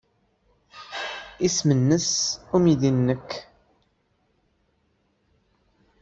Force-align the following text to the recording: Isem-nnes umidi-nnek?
Isem-nnes 1.45 2.09
umidi-nnek? 2.55 3.29